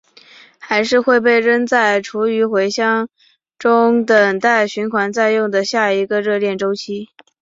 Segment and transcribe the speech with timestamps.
[0.57, 3.09] 还是会被扔在厨余回收箱
[3.59, 7.09] 中等待循环再用的下一个热恋周期？